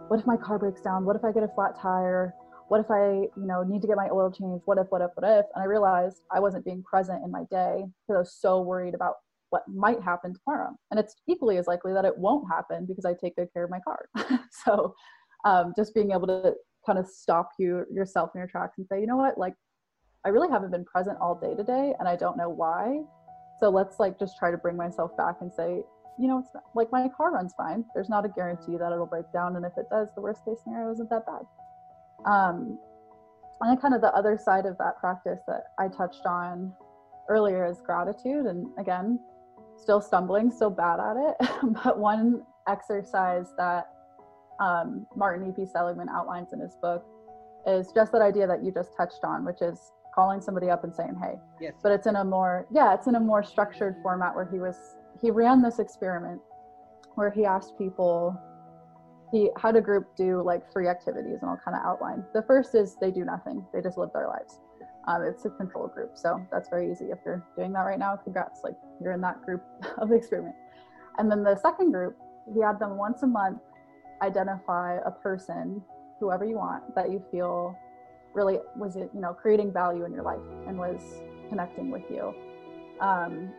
what 0.07 0.21
if 0.21 0.25
my 0.25 0.37
car 0.37 0.57
breaks 0.57 0.79
down? 0.79 1.03
What 1.03 1.17
if 1.17 1.25
I 1.25 1.33
get 1.33 1.43
a 1.43 1.49
flat 1.49 1.77
tire? 1.77 2.33
What 2.69 2.79
if 2.79 2.89
I, 2.89 3.27
you 3.35 3.45
know, 3.45 3.63
need 3.63 3.81
to 3.81 3.87
get 3.87 3.97
my 3.97 4.07
oil 4.09 4.31
changed? 4.31 4.63
What 4.65 4.77
if, 4.77 4.87
what 4.87 5.01
if, 5.01 5.09
what 5.15 5.29
if? 5.29 5.45
And 5.53 5.61
I 5.61 5.65
realized 5.65 6.21
I 6.31 6.39
wasn't 6.39 6.63
being 6.63 6.81
present 6.81 7.25
in 7.25 7.31
my 7.31 7.43
day 7.51 7.83
because 8.07 8.15
I 8.15 8.19
was 8.19 8.33
so 8.39 8.61
worried 8.61 8.93
about 8.93 9.15
what 9.49 9.63
might 9.67 10.01
happen 10.01 10.33
tomorrow. 10.33 10.71
And 10.91 10.99
it's 10.99 11.15
equally 11.27 11.57
as 11.57 11.67
likely 11.67 11.91
that 11.91 12.05
it 12.05 12.17
won't 12.17 12.47
happen 12.49 12.85
because 12.85 13.03
I 13.03 13.15
take 13.15 13.35
good 13.35 13.49
care 13.51 13.65
of 13.65 13.69
my 13.69 13.79
car. 13.81 14.07
so 14.65 14.95
um, 15.43 15.73
just 15.75 15.93
being 15.93 16.11
able 16.11 16.27
to 16.27 16.53
kind 16.85 16.99
of 16.99 17.05
stop 17.05 17.49
you 17.59 17.85
yourself 17.91 18.29
in 18.33 18.39
your 18.39 18.47
tracks 18.47 18.77
and 18.77 18.87
say, 18.87 19.01
you 19.01 19.07
know 19.07 19.17
what, 19.17 19.37
like 19.37 19.55
I 20.25 20.29
really 20.29 20.49
haven't 20.49 20.71
been 20.71 20.85
present 20.85 21.17
all 21.21 21.35
day 21.35 21.55
today 21.55 21.93
and 21.99 22.07
I 22.07 22.15
don't 22.15 22.37
know 22.37 22.49
why. 22.49 23.01
So 23.59 23.69
let's 23.69 23.99
like 23.99 24.19
just 24.19 24.37
try 24.37 24.51
to 24.51 24.57
bring 24.57 24.75
myself 24.75 25.15
back 25.17 25.35
and 25.41 25.51
say, 25.53 25.81
you 26.17 26.27
know, 26.27 26.39
it's 26.39 26.49
not, 26.53 26.63
like 26.75 26.91
my 26.91 27.07
car 27.15 27.31
runs 27.31 27.53
fine. 27.55 27.85
There's 27.93 28.09
not 28.09 28.25
a 28.25 28.29
guarantee 28.29 28.77
that 28.77 28.91
it'll 28.91 29.05
break 29.05 29.31
down. 29.31 29.55
And 29.55 29.65
if 29.65 29.71
it 29.77 29.85
does, 29.89 30.09
the 30.15 30.21
worst 30.21 30.43
case 30.43 30.57
scenario 30.63 30.91
isn't 30.91 31.09
that 31.09 31.25
bad. 31.25 31.45
Um, 32.25 32.77
and 33.61 33.69
then 33.69 33.77
kind 33.77 33.93
of 33.93 34.01
the 34.01 34.13
other 34.13 34.37
side 34.37 34.65
of 34.65 34.77
that 34.77 34.99
practice 34.99 35.39
that 35.47 35.63
I 35.79 35.87
touched 35.87 36.25
on 36.25 36.73
earlier 37.29 37.65
is 37.65 37.81
gratitude. 37.85 38.45
And 38.45 38.67
again, 38.77 39.19
still 39.77 40.01
stumbling, 40.01 40.51
still 40.51 40.69
bad 40.69 40.99
at 40.99 41.15
it. 41.15 41.49
but 41.83 41.97
one 41.97 42.43
exercise 42.67 43.47
that 43.57 43.87
um, 44.59 45.05
Martin 45.15 45.49
E.P. 45.49 45.65
Seligman 45.65 46.09
outlines 46.09 46.51
in 46.51 46.59
his 46.59 46.75
book 46.81 47.05
is 47.65 47.91
just 47.93 48.11
that 48.11 48.21
idea 48.21 48.47
that 48.47 48.63
you 48.63 48.71
just 48.71 48.95
touched 48.97 49.23
on, 49.23 49.45
which 49.45 49.61
is 49.61 49.79
calling 50.19 50.41
somebody 50.41 50.69
up 50.69 50.83
and 50.83 50.93
saying 50.93 51.15
hey. 51.23 51.35
Yes. 51.61 51.75
But 51.81 51.93
it's 51.93 52.05
in 52.05 52.17
a 52.17 52.25
more 52.25 52.67
yeah 52.71 52.93
it's 52.93 53.07
in 53.07 53.15
a 53.15 53.19
more 53.19 53.41
structured 53.41 53.95
format 54.03 54.35
where 54.35 54.49
he 54.51 54.59
was 54.59 54.97
he 55.21 55.31
ran 55.31 55.61
this 55.61 55.79
experiment 55.79 56.41
where 57.15 57.31
he 57.31 57.45
asked 57.45 57.77
people 57.77 58.37
he 59.31 59.49
had 59.61 59.77
a 59.77 59.81
group 59.81 60.05
do 60.17 60.41
like 60.43 60.69
three 60.73 60.87
activities 60.89 61.37
and 61.41 61.49
i'll 61.49 61.61
kind 61.63 61.77
of 61.77 61.83
outline. 61.85 62.25
The 62.33 62.41
first 62.41 62.75
is 62.75 62.97
they 62.99 63.11
do 63.11 63.23
nothing. 63.23 63.65
They 63.73 63.81
just 63.81 63.97
live 63.97 64.09
their 64.13 64.27
lives. 64.27 64.59
Um, 65.07 65.23
it's 65.23 65.45
a 65.45 65.49
control 65.51 65.87
group 65.87 66.11
so 66.15 66.45
that's 66.51 66.67
very 66.67 66.91
easy 66.91 67.05
if 67.05 67.19
you're 67.25 67.45
doing 67.55 67.71
that 67.73 67.83
right 67.83 67.99
now. 67.99 68.17
Congrats 68.17 68.59
like 68.65 68.75
you're 69.01 69.13
in 69.13 69.21
that 69.21 69.41
group 69.43 69.63
of 69.99 70.09
the 70.09 70.15
experiment. 70.15 70.55
And 71.17 71.31
then 71.31 71.43
the 71.43 71.55
second 71.55 71.91
group 71.93 72.17
he 72.53 72.59
had 72.59 72.77
them 72.77 72.97
once 72.97 73.23
a 73.23 73.27
month 73.27 73.61
identify 74.21 74.97
a 75.05 75.11
person 75.11 75.81
whoever 76.19 76.43
you 76.43 76.57
want 76.57 76.83
that 76.95 77.09
you 77.09 77.23
feel 77.31 77.77
really 78.33 78.59
was 78.75 78.95
it 78.95 79.09
you 79.13 79.21
know 79.21 79.33
creating 79.33 79.71
value 79.71 80.05
in 80.05 80.13
your 80.13 80.23
life 80.23 80.39
and 80.67 80.77
was 80.77 81.01
connecting 81.49 81.89
with 81.91 82.03
you. 82.09 82.33
Um, 83.01 83.51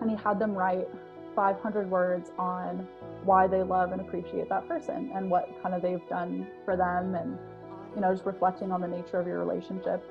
and 0.00 0.10
he 0.10 0.16
had 0.16 0.38
them 0.38 0.52
write 0.52 0.88
500 1.36 1.88
words 1.90 2.30
on 2.38 2.86
why 3.24 3.46
they 3.46 3.62
love 3.62 3.92
and 3.92 4.00
appreciate 4.00 4.48
that 4.48 4.66
person 4.68 5.10
and 5.14 5.30
what 5.30 5.48
kind 5.62 5.74
of 5.74 5.82
they've 5.82 6.06
done 6.08 6.46
for 6.64 6.76
them 6.76 7.14
and 7.14 7.38
you 7.94 8.00
know 8.00 8.12
just 8.12 8.26
reflecting 8.26 8.72
on 8.72 8.80
the 8.80 8.88
nature 8.88 9.18
of 9.18 9.26
your 9.26 9.38
relationship. 9.38 10.04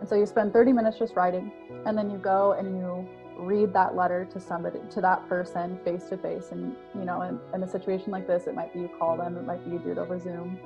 And 0.00 0.08
so 0.08 0.14
you 0.14 0.26
spend 0.26 0.52
30 0.52 0.72
minutes 0.72 0.98
just 0.98 1.16
writing 1.16 1.50
and 1.86 1.98
then 1.98 2.10
you 2.10 2.18
go 2.18 2.52
and 2.52 2.78
you 2.78 3.08
read 3.38 3.72
that 3.72 3.94
letter 3.94 4.24
to 4.32 4.40
somebody 4.40 4.80
to 4.90 5.00
that 5.00 5.26
person 5.28 5.78
face 5.84 6.04
to 6.08 6.16
face 6.16 6.48
and 6.50 6.74
you 6.94 7.04
know 7.04 7.22
in, 7.22 7.38
in 7.54 7.62
a 7.62 7.68
situation 7.68 8.10
like 8.10 8.26
this 8.26 8.48
it 8.48 8.54
might 8.54 8.72
be 8.74 8.80
you 8.80 8.90
call 8.98 9.16
them 9.16 9.36
it 9.36 9.46
might 9.46 9.64
be 9.64 9.70
you 9.70 9.78
do 9.78 9.92
it 9.92 9.98
over 9.98 10.18
zoom 10.18 10.58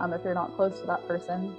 um, 0.00 0.12
if 0.14 0.24
you're 0.24 0.34
not 0.34 0.54
close 0.56 0.80
to 0.80 0.86
that 0.86 1.06
person 1.06 1.54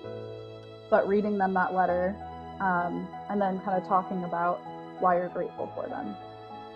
but 0.90 1.08
reading 1.08 1.38
them 1.38 1.54
that 1.54 1.74
letter 1.74 2.16
um, 2.60 3.08
and 3.30 3.42
then 3.42 3.60
kind 3.62 3.82
of 3.82 3.88
talking 3.88 4.24
about 4.24 4.62
why 5.00 5.18
you're 5.18 5.30
grateful 5.30 5.72
for 5.76 5.88
them. 5.88 6.16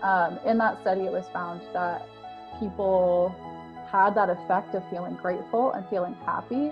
Um, 0.02 0.38
in 0.46 0.58
that 0.58 0.80
study, 0.80 1.02
it 1.02 1.12
was 1.12 1.26
found 1.32 1.60
that 1.72 2.06
people 2.58 3.34
had 3.90 4.14
that 4.14 4.30
effect 4.30 4.74
of 4.74 4.88
feeling 4.90 5.14
grateful 5.14 5.72
and 5.72 5.86
feeling 5.88 6.14
happy 6.24 6.70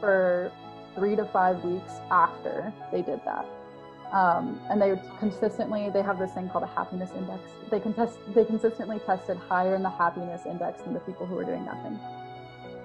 for 0.00 0.50
three 0.94 1.14
to 1.16 1.24
five 1.26 1.62
weeks 1.64 1.94
after 2.10 2.72
they 2.90 3.02
did 3.02 3.20
that. 3.24 3.46
Um, 4.12 4.58
and 4.70 4.80
they 4.80 4.98
consistently 5.18 5.90
they 5.90 6.02
have 6.02 6.18
this 6.18 6.32
thing 6.32 6.48
called 6.48 6.64
a 6.64 6.68
happiness 6.68 7.10
index. 7.14 7.42
They 7.70 7.78
contest 7.78 8.18
they 8.34 8.44
consistently 8.44 8.98
tested 9.00 9.36
higher 9.36 9.74
in 9.74 9.82
the 9.82 9.90
happiness 9.90 10.46
index 10.46 10.80
than 10.82 10.94
the 10.94 11.00
people 11.00 11.26
who 11.26 11.34
were 11.34 11.44
doing 11.44 11.66
nothing. 11.66 12.00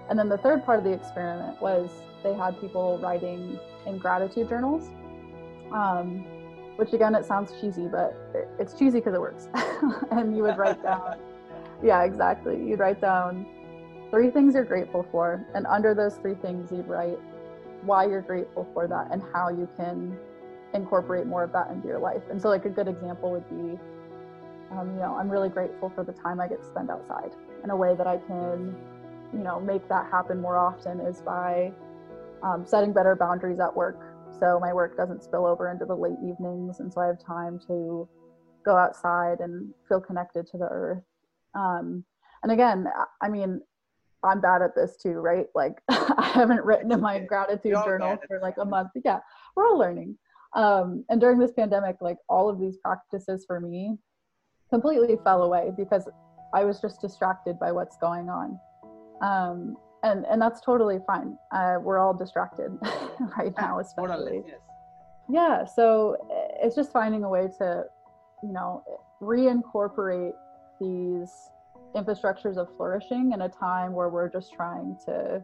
And 0.09 0.17
then 0.17 0.29
the 0.29 0.37
third 0.37 0.65
part 0.65 0.79
of 0.79 0.85
the 0.85 0.91
experiment 0.91 1.61
was 1.61 1.89
they 2.23 2.33
had 2.33 2.59
people 2.59 2.99
writing 2.99 3.59
in 3.85 3.97
gratitude 3.97 4.49
journals, 4.49 4.89
um, 5.71 6.25
which 6.77 6.93
again 6.93 7.15
it 7.15 7.25
sounds 7.25 7.53
cheesy, 7.59 7.87
but 7.87 8.15
it's 8.59 8.73
cheesy 8.73 8.99
because 8.99 9.13
it 9.13 9.21
works. 9.21 9.47
and 10.11 10.35
you 10.35 10.43
would 10.43 10.57
write 10.57 10.81
down, 10.89 11.19
yeah, 11.83 12.03
exactly. 12.03 12.55
You'd 12.63 12.79
write 12.79 13.01
down 13.01 13.45
three 14.09 14.29
things 14.29 14.53
you're 14.53 14.63
grateful 14.63 15.05
for, 15.11 15.45
and 15.53 15.65
under 15.67 15.93
those 15.93 16.15
three 16.15 16.35
things 16.35 16.71
you'd 16.71 16.87
write 16.87 17.19
why 17.83 18.05
you're 18.05 18.21
grateful 18.21 18.67
for 18.73 18.87
that 18.87 19.09
and 19.11 19.21
how 19.33 19.49
you 19.49 19.67
can 19.77 20.17
incorporate 20.73 21.27
more 21.27 21.43
of 21.43 21.51
that 21.51 21.69
into 21.69 21.87
your 21.87 21.99
life. 21.99 22.21
And 22.29 22.41
so, 22.41 22.49
like 22.49 22.65
a 22.65 22.69
good 22.69 22.87
example 22.87 23.31
would 23.31 23.47
be, 23.49 23.79
um, 24.71 24.93
you 24.93 24.99
know, 25.01 25.15
I'm 25.19 25.29
really 25.29 25.49
grateful 25.49 25.91
for 25.93 26.03
the 26.03 26.13
time 26.13 26.39
I 26.39 26.47
get 26.47 26.61
to 26.61 26.67
spend 26.67 26.89
outside. 26.89 27.31
in 27.63 27.69
a 27.69 27.75
way 27.75 27.95
that 27.95 28.07
I 28.07 28.17
can, 28.17 28.75
you 29.33 29.43
know, 29.43 29.59
make 29.59 29.87
that 29.89 30.09
happen 30.11 30.39
more 30.41 30.57
often 30.57 30.99
is 30.99 31.21
by 31.21 31.71
um, 32.43 32.65
setting 32.65 32.93
better 32.93 33.15
boundaries 33.15 33.59
at 33.59 33.75
work. 33.75 33.99
So 34.39 34.59
my 34.59 34.73
work 34.73 34.97
doesn't 34.97 35.23
spill 35.23 35.45
over 35.45 35.71
into 35.71 35.85
the 35.85 35.95
late 35.95 36.17
evenings, 36.23 36.79
and 36.79 36.91
so 36.91 37.01
I 37.01 37.07
have 37.07 37.23
time 37.23 37.59
to 37.67 38.07
go 38.65 38.75
outside 38.75 39.39
and 39.39 39.73
feel 39.87 39.99
connected 39.99 40.47
to 40.47 40.57
the 40.57 40.67
earth. 40.69 41.03
Um, 41.55 42.03
and 42.41 42.51
again, 42.51 42.87
I 43.21 43.29
mean, 43.29 43.61
I'm 44.23 44.41
bad 44.41 44.61
at 44.61 44.75
this 44.75 44.97
too, 45.01 45.13
right? 45.13 45.47
Like 45.53 45.81
I 45.89 46.31
haven't 46.33 46.63
written 46.63 46.91
in 46.91 47.01
my 47.01 47.19
gratitude 47.19 47.75
journal 47.85 48.17
for 48.27 48.39
like 48.41 48.55
a 48.57 48.65
month. 48.65 48.89
Yeah, 49.03 49.19
we're 49.55 49.67
all 49.67 49.77
learning 49.77 50.17
um, 50.55 51.03
and 51.09 51.19
during 51.19 51.39
this 51.39 51.51
pandemic 51.51 51.97
like 52.01 52.17
all 52.29 52.49
of 52.49 52.59
these 52.59 52.77
practices 52.77 53.43
for 53.45 53.59
me 53.59 53.97
completely 54.69 55.17
fell 55.23 55.43
away 55.43 55.71
because 55.77 56.07
i 56.53 56.63
was 56.63 56.79
just 56.79 57.01
distracted 57.01 57.59
by 57.59 57.71
what's 57.71 57.97
going 57.97 58.29
on 58.29 58.57
um, 59.23 59.77
and 60.03 60.25
and 60.25 60.41
that's 60.41 60.59
totally 60.61 60.99
fine. 61.07 61.37
Uh, 61.51 61.77
we're 61.81 61.97
all 61.97 62.13
distracted 62.13 62.77
right 63.37 63.53
now 63.57 63.79
especially. 63.85 64.43
yeah 65.29 65.63
so 65.63 66.17
it's 66.61 66.75
just 66.75 66.91
finding 66.91 67.23
a 67.23 67.29
way 67.29 67.47
to 67.57 67.83
you 68.43 68.51
know 68.51 68.83
reincorporate 69.21 70.33
these 70.81 71.31
infrastructures 71.95 72.57
of 72.57 72.67
flourishing 72.75 73.31
in 73.33 73.41
a 73.41 73.49
time 73.49 73.93
where 73.93 74.09
we're 74.09 74.29
just 74.29 74.51
trying 74.51 74.97
to 75.05 75.41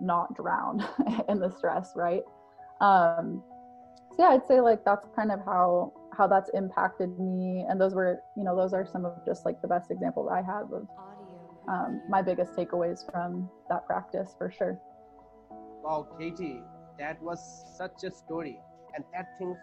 not 0.00 0.34
drown 0.34 0.82
in 1.28 1.38
the 1.38 1.50
stress 1.58 1.92
right? 1.94 2.22
Um, 2.80 3.42
yeah 4.18 4.28
i'd 4.28 4.46
say 4.46 4.60
like 4.60 4.84
that's 4.84 5.06
kind 5.14 5.30
of 5.30 5.40
how 5.44 5.92
how 6.16 6.26
that's 6.26 6.50
impacted 6.54 7.10
me. 7.20 7.64
And 7.68 7.80
those 7.80 7.94
were 7.94 8.22
you 8.36 8.44
know 8.44 8.56
those 8.56 8.72
are 8.72 8.86
some 8.86 9.04
of 9.04 9.12
just 9.26 9.44
like 9.44 9.60
the 9.62 9.68
best 9.68 9.90
examples 9.90 10.28
i 10.32 10.42
have 10.42 10.72
of 10.72 10.88
um, 11.68 12.00
my 12.08 12.22
biggest 12.22 12.54
takeaways 12.54 13.04
from 13.10 13.48
that 13.68 13.86
practice 13.86 14.34
for 14.38 14.50
sure. 14.50 14.78
Wow 15.82 16.06
katie 16.18 16.62
that 16.98 17.22
was 17.22 17.40
such 17.76 18.04
a 18.04 18.10
story. 18.10 18.60
And 18.94 19.04
that 19.12 19.26
thing 19.38 19.56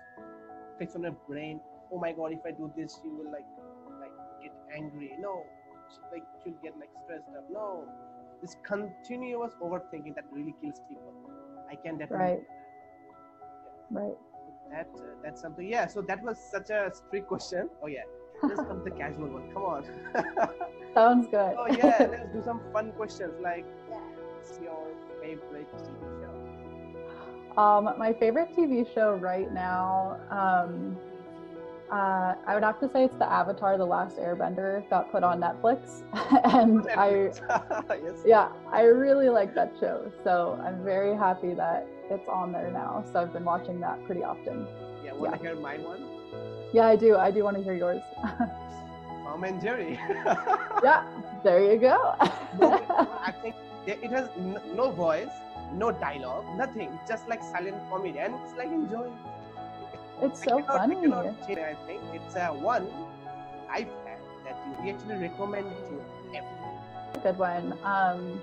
fits 0.79 0.95
on 0.95 1.03
her 1.03 1.15
brain. 1.27 1.59
Oh 1.91 1.99
my 1.99 2.11
god 2.13 2.31
if 2.31 2.39
i 2.45 2.51
do 2.51 2.71
this 2.77 2.99
she 3.01 3.09
will 3.09 3.31
like 3.31 3.45
like 3.99 4.15
get 4.41 4.53
angry. 4.75 5.11
No 5.19 5.43
she, 5.89 5.99
like 6.11 6.23
she'll 6.43 6.53
get 6.63 6.73
like 6.79 6.89
stressed 7.03 7.29
up. 7.37 7.45
No 7.51 7.87
this 8.41 8.55
continuous 8.65 9.53
overthinking 9.61 10.15
that 10.15 10.25
really 10.31 10.53
kills 10.61 10.81
people. 10.87 11.13
I 11.69 11.75
can 11.75 11.97
definitely 11.97 12.25
right. 12.25 12.39
right. 13.91 14.17
That 14.71 14.89
uh, 14.95 15.01
that's 15.23 15.41
something 15.41 15.67
yeah 15.67 15.87
so 15.87 16.01
that 16.01 16.23
was 16.23 16.37
such 16.51 16.69
a 16.69 16.91
strict 16.93 17.27
question. 17.27 17.69
Oh 17.83 17.87
yeah 17.87 18.03
let's 18.47 18.61
come 18.61 18.83
to 18.83 18.89
the 18.89 18.95
casual 18.95 19.27
one 19.27 19.51
come 19.53 19.63
on 19.63 19.85
sounds 20.93 21.27
good 21.27 21.55
oh 21.57 21.67
yeah 21.67 21.97
let's 22.11 22.33
do 22.33 22.41
some 22.43 22.61
fun 22.71 22.91
questions 22.93 23.33
like 23.41 23.65
what's 23.87 24.59
your 24.61 24.87
favorite 25.21 25.67
tv 25.77 26.21
show 26.21 27.61
um 27.61 27.89
my 27.97 28.13
favorite 28.13 28.49
tv 28.55 28.91
show 28.93 29.15
right 29.15 29.51
now 29.53 30.19
um 30.29 30.97
uh, 31.91 32.33
I 32.47 32.55
would 32.55 32.63
have 32.63 32.79
to 32.79 32.89
say 32.91 33.03
it's 33.03 33.17
the 33.19 33.31
Avatar: 33.31 33.77
The 33.77 33.85
Last 33.85 34.17
Airbender 34.17 34.89
got 34.89 35.11
put 35.11 35.23
on 35.23 35.39
Netflix, 35.39 36.01
and 36.55 36.79
Netflix. 36.81 37.41
I, 37.89 37.95
yes. 38.03 38.19
yeah, 38.25 38.49
I 38.71 38.81
really 38.81 39.29
like 39.29 39.53
that 39.53 39.71
show. 39.79 40.11
So 40.23 40.59
I'm 40.65 40.83
very 40.83 41.15
happy 41.15 41.53
that 41.53 41.87
it's 42.09 42.27
on 42.27 42.51
there 42.51 42.71
now. 42.71 43.05
So 43.13 43.21
I've 43.21 43.33
been 43.33 43.45
watching 43.45 43.79
that 43.81 44.03
pretty 44.05 44.23
often. 44.23 44.67
Yeah, 45.15 45.21
want 45.21 45.31
yeah. 45.31 45.37
to 45.37 45.43
hear 45.43 45.55
my 45.55 45.77
one? 45.77 46.03
Yeah, 46.73 46.87
I 46.87 46.95
do. 46.95 47.15
I 47.15 47.31
do 47.31 47.43
want 47.43 47.57
to 47.57 47.63
hear 47.63 47.73
yours. 47.73 48.01
Tom 49.23 49.43
and 49.43 49.61
Jerry. 49.61 49.99
yeah, 50.83 51.05
there 51.43 51.71
you 51.71 51.79
go. 51.79 52.15
I 52.19 53.33
think 53.41 53.55
it 53.87 54.11
has 54.11 54.29
no 54.75 54.91
voice, 54.91 55.29
no 55.73 55.91
dialogue, 55.91 56.45
nothing. 56.57 56.99
Just 57.07 57.27
like 57.27 57.41
silent 57.43 57.77
comedy, 57.89 58.19
and 58.19 58.35
it's 58.35 58.53
like 58.55 58.67
enjoying. 58.67 59.17
It's 60.21 60.43
so 60.43 60.61
cannot, 60.61 60.77
funny. 60.77 60.95
Change, 61.47 61.59
I 61.59 61.75
think 61.85 62.01
it's 62.13 62.35
a 62.35 62.47
one 62.47 62.87
I've 63.69 63.89
had 64.05 64.19
that 64.45 64.57
you 64.83 64.93
actually 64.93 65.15
recommend 65.15 65.69
to 65.69 66.37
everyone. 66.37 67.23
Good 67.23 67.37
one. 67.37 67.77
Um, 67.83 68.41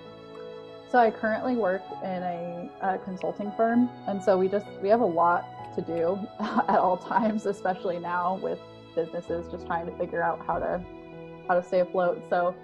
so 0.91 0.99
I 0.99 1.11
currently 1.11 1.57
work 1.57 1.83
in 2.02 2.23
a, 2.23 2.71
a, 2.83 2.99
consulting 2.99 3.50
firm, 3.57 3.88
and 4.07 4.23
so 4.23 4.37
we 4.37 4.49
just 4.49 4.67
we 4.83 4.91
have 4.91 5.00
a 5.00 5.07
lot 5.07 5.47
to 5.75 5.83
do 5.83 6.19
at 6.41 6.79
all 6.79 6.97
times, 6.97 7.47
especially 7.47 7.99
now 7.99 8.37
with 8.43 8.59
businesses 8.95 9.47
just 9.50 9.67
trying 9.67 9.87
to 9.87 9.97
figure 9.99 10.23
out 10.23 10.45
how 10.47 10.59
to 10.59 10.83
how 11.49 11.55
to 11.55 11.62
stay 11.62 11.81
afloat. 11.81 12.23
So 12.31 12.55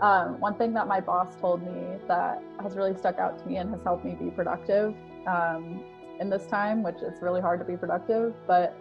um, 0.00 0.40
one 0.40 0.54
thing 0.54 0.72
that 0.74 0.86
my 0.86 1.00
boss 1.00 1.34
told 1.40 1.62
me 1.62 1.98
that 2.08 2.42
has 2.62 2.74
really 2.74 2.96
stuck 2.96 3.18
out 3.18 3.38
to 3.38 3.46
me 3.46 3.56
and 3.56 3.70
has 3.70 3.82
helped 3.82 4.04
me 4.04 4.14
be 4.14 4.30
productive 4.30 4.94
um, 5.26 5.82
in 6.20 6.30
this 6.30 6.46
time, 6.46 6.82
which 6.82 6.96
it's 7.02 7.20
really 7.20 7.40
hard 7.40 7.58
to 7.60 7.66
be 7.66 7.76
productive, 7.76 8.34
but 8.46 8.74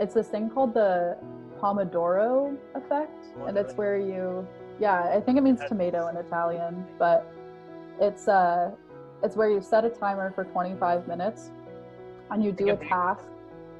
it's 0.00 0.14
this 0.14 0.28
thing 0.28 0.48
called 0.50 0.74
the 0.74 1.16
Pomodoro 1.60 2.56
effect, 2.74 3.26
and 3.46 3.56
it's 3.58 3.74
where 3.74 3.98
you 3.98 4.46
yeah, 4.80 5.12
I 5.12 5.20
think 5.20 5.38
it 5.38 5.42
means 5.42 5.60
tomato 5.68 6.06
in 6.08 6.16
Italian, 6.16 6.86
but 6.98 7.26
it's 8.00 8.28
uh 8.28 8.70
it's 9.22 9.34
where 9.36 9.50
you 9.50 9.60
set 9.60 9.84
a 9.84 9.90
timer 9.90 10.32
for 10.32 10.44
25 10.44 11.08
minutes 11.08 11.50
and 12.30 12.44
you 12.44 12.52
do 12.52 12.70
a 12.70 12.76
task. 12.76 13.24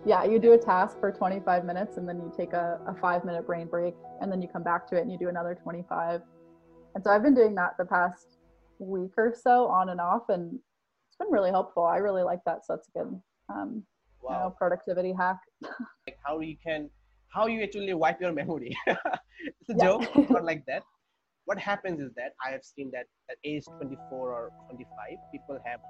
Yeah, 0.04 0.24
you 0.24 0.38
do 0.38 0.52
a 0.52 0.58
task 0.58 0.98
for 1.00 1.10
25 1.12 1.64
minutes 1.64 1.96
and 1.96 2.08
then 2.08 2.18
you 2.18 2.32
take 2.36 2.52
a, 2.52 2.80
a 2.86 2.94
five 2.94 3.24
minute 3.24 3.46
brain 3.46 3.66
break 3.66 3.94
and 4.20 4.30
then 4.30 4.40
you 4.40 4.48
come 4.48 4.62
back 4.62 4.86
to 4.88 4.96
it 4.96 5.02
and 5.02 5.12
you 5.12 5.18
do 5.18 5.28
another 5.28 5.58
25. 5.60 6.22
And 6.94 7.04
so 7.04 7.10
I've 7.10 7.22
been 7.22 7.34
doing 7.34 7.54
that 7.56 7.74
the 7.78 7.84
past 7.84 8.38
week 8.78 9.12
or 9.16 9.34
so 9.34 9.66
on 9.66 9.90
and 9.90 10.00
off 10.00 10.28
and 10.28 10.54
it's 10.54 11.16
been 11.18 11.30
really 11.30 11.50
helpful. 11.50 11.84
I 11.84 11.96
really 11.96 12.22
like 12.22 12.40
that. 12.46 12.64
So 12.64 12.74
that's 12.74 12.88
a 12.88 12.98
good 12.98 13.20
um, 13.50 13.82
wow. 14.22 14.30
you 14.30 14.38
know, 14.44 14.54
productivity 14.56 15.12
hack. 15.12 15.38
like 15.62 16.16
how 16.24 16.40
you 16.40 16.56
can, 16.64 16.88
how 17.28 17.46
you 17.46 17.62
actually 17.62 17.92
wipe 17.94 18.20
your 18.20 18.32
memory. 18.32 18.76
it's 18.86 19.70
a 19.70 19.74
yeah. 19.76 19.84
joke, 19.84 20.30
not 20.30 20.44
like 20.44 20.64
that 20.66 20.82
what 21.48 21.58
happens 21.58 21.98
is 21.98 22.12
that 22.14 22.32
I 22.46 22.50
have 22.50 22.62
seen 22.62 22.90
that 22.92 23.06
at 23.30 23.38
age 23.42 23.64
24 23.78 23.96
or 24.12 24.50
25, 24.66 25.16
people 25.32 25.58
have. 25.64 25.80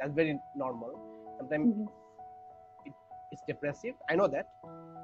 That's 0.00 0.12
very 0.12 0.36
normal. 0.56 0.92
Sometimes 1.38 1.74
mm-hmm. 1.74 1.84
it, 2.86 2.92
it's 3.32 3.42
depressive. 3.46 3.94
I 4.10 4.16
know 4.16 4.28
that. 4.28 4.48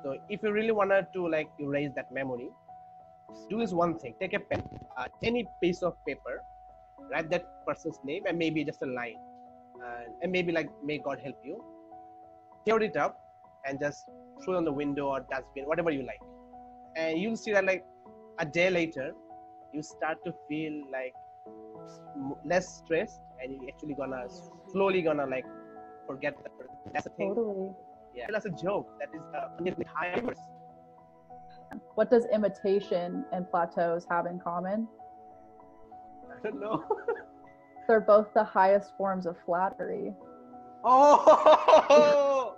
So 0.03 0.17
if 0.29 0.43
you 0.43 0.53
really 0.53 0.73
wanted 0.73 1.07
to 1.15 1.29
like 1.29 1.49
erase 1.61 1.91
that 1.97 2.13
memory, 2.13 2.49
do 3.51 3.59
this 3.59 3.73
one 3.73 3.99
thing: 3.99 4.15
take 4.21 4.35
a 4.35 4.41
pen, 4.41 4.63
uh, 4.97 5.07
any 5.23 5.47
piece 5.63 5.83
of 5.83 5.95
paper, 6.07 6.43
write 7.11 7.31
that 7.31 7.45
person's 7.67 7.99
name 8.05 8.25
and 8.27 8.39
maybe 8.39 8.65
just 8.65 8.83
a 8.83 8.87
line, 8.87 9.17
uh, 9.85 10.05
and 10.23 10.33
maybe 10.33 10.53
like 10.53 10.71
"May 10.85 10.99
God 10.99 11.21
help 11.23 11.39
you." 11.45 11.63
Tear 12.67 12.83
it 12.83 12.97
up 12.97 13.19
and 13.67 13.81
just 13.81 14.07
throw 14.45 14.55
it 14.55 14.59
on 14.59 14.65
the 14.65 14.73
window 14.73 15.09
or 15.09 15.21
dustbin, 15.31 15.65
whatever 15.65 15.91
you 15.91 16.03
like, 16.03 16.21
and 16.97 17.19
you'll 17.19 17.37
see 17.37 17.53
that 17.53 17.65
like 17.65 17.85
a 18.39 18.47
day 18.47 18.71
later 18.71 19.13
you 19.73 19.83
start 19.83 20.19
to 20.25 20.33
feel 20.49 20.73
like 20.91 21.15
less 22.45 22.79
stressed 22.79 23.21
and 23.43 23.53
you 23.53 23.69
actually 23.69 23.95
gonna 23.95 24.25
slowly 24.71 25.03
gonna 25.03 25.27
like 25.27 25.45
forget 26.13 26.35
that 26.43 26.53
that's 26.93 27.07
a 27.07 27.11
thing. 27.11 27.35
Totally. 27.35 27.71
Yeah. 28.15 28.27
That's 28.31 28.47
a 28.47 28.51
joke. 28.51 28.89
That 29.01 29.09
is 29.15 29.23
uh, 29.35 29.85
high 29.95 30.21
what 31.95 32.11
does 32.11 32.27
imitation 32.27 33.25
and 33.33 33.49
plateaus 33.51 34.07
have 34.11 34.27
in 34.27 34.39
common? 34.39 34.87
I 36.31 36.43
don't 36.43 36.61
know. 36.61 36.85
They're 37.89 38.01
both 38.01 38.29
the 38.35 38.45
highest 38.45 38.93
forms 38.97 39.27
of 39.27 39.37
flattery. 39.47 40.13
Oh! 40.85 41.25
Oh 41.89 42.57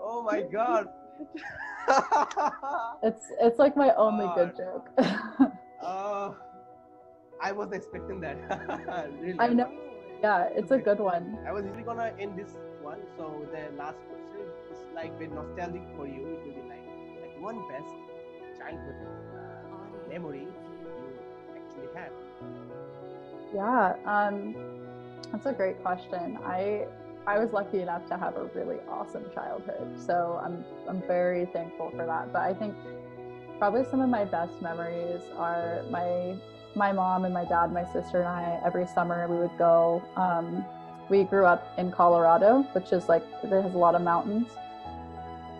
Oh 0.00 0.22
my 0.22 0.42
god. 0.42 0.88
it's 3.02 3.24
it's 3.40 3.58
like 3.58 3.76
my 3.76 3.94
only 3.94 4.26
good 4.34 4.56
joke. 4.56 4.90
uh, 5.82 6.32
I 7.40 7.52
was 7.52 7.72
expecting 7.72 8.20
that. 8.20 8.36
really. 9.20 9.40
I 9.40 9.48
know. 9.48 9.85
Yeah, 10.22 10.48
it's 10.54 10.70
a 10.70 10.78
good 10.78 10.98
one. 10.98 11.38
I 11.46 11.52
was 11.52 11.64
really 11.66 11.82
gonna 11.82 12.12
end 12.18 12.38
this 12.38 12.52
one. 12.82 12.98
So 13.16 13.46
the 13.52 13.76
last 13.76 13.98
question 14.08 14.46
is 14.72 14.78
like 14.94 15.12
very 15.18 15.28
nostalgic 15.28 15.82
for 15.96 16.06
you. 16.06 16.26
It 16.26 16.46
will 16.46 16.54
be 16.54 16.68
like 16.68 16.86
like 17.20 17.40
one 17.40 17.60
best 17.68 17.92
childhood 18.58 18.96
uh, 19.34 20.08
memory 20.08 20.46
you 20.46 21.18
actually 21.54 21.88
had. 21.94 22.10
Yeah, 23.54 23.96
um, 24.06 24.54
that's 25.30 25.46
a 25.46 25.52
great 25.52 25.82
question. 25.82 26.38
I 26.44 26.86
I 27.26 27.38
was 27.38 27.52
lucky 27.52 27.80
enough 27.82 28.06
to 28.08 28.16
have 28.16 28.36
a 28.36 28.44
really 28.54 28.78
awesome 28.88 29.24
childhood, 29.34 29.98
so 29.98 30.40
I'm 30.42 30.64
I'm 30.88 31.02
very 31.06 31.46
thankful 31.46 31.90
for 31.90 32.06
that. 32.06 32.32
But 32.32 32.42
I 32.42 32.54
think 32.54 32.74
probably 33.58 33.84
some 33.90 34.00
of 34.00 34.08
my 34.08 34.24
best 34.24 34.62
memories 34.62 35.22
are 35.36 35.82
my 35.90 36.36
my 36.76 36.92
mom 36.92 37.24
and 37.24 37.34
my 37.34 37.44
dad, 37.44 37.72
my 37.72 37.84
sister 37.92 38.18
and 38.18 38.28
I. 38.28 38.60
Every 38.64 38.86
summer 38.86 39.26
we 39.28 39.38
would 39.38 39.56
go. 39.58 40.02
Um, 40.16 40.64
we 41.08 41.24
grew 41.24 41.46
up 41.46 41.72
in 41.78 41.90
Colorado, 41.90 42.62
which 42.72 42.92
is 42.92 43.08
like 43.08 43.24
it 43.42 43.50
has 43.50 43.74
a 43.74 43.78
lot 43.78 43.94
of 43.94 44.02
mountains, 44.02 44.48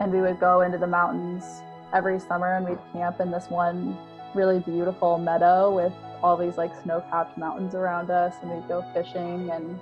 and 0.01 0.13
we 0.13 0.21
would 0.21 0.39
go 0.39 0.61
into 0.61 0.79
the 0.79 0.87
mountains 0.87 1.63
every 1.93 2.19
summer 2.19 2.57
and 2.57 2.67
we'd 2.69 2.79
camp 2.93 3.21
in 3.21 3.31
this 3.31 3.49
one 3.49 3.97
really 4.35 4.59
beautiful 4.59 5.19
meadow 5.19 5.75
with 5.75 5.93
all 6.23 6.37
these 6.37 6.57
like 6.57 6.71
snow-capped 6.83 7.39
mountains 7.39 7.75
around 7.75 8.11
us 8.11 8.35
and 8.43 8.51
we'd 8.51 8.67
go 8.69 8.85
fishing 8.93 9.51
and 9.51 9.79